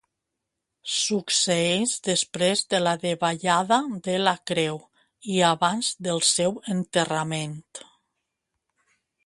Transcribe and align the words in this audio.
Succeeix 0.91 1.91
després 2.07 2.63
de 2.75 2.79
la 2.85 2.93
davallada 3.03 3.79
de 4.09 4.15
la 4.23 4.35
creu 4.53 4.79
i 5.35 5.37
abans 5.51 5.91
del 6.09 6.25
seu 6.33 6.57
enterrament. 6.77 7.57